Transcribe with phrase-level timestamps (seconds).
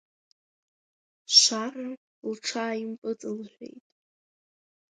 [1.39, 1.89] Шара
[2.31, 3.83] лҽааимпыҵылжәеит.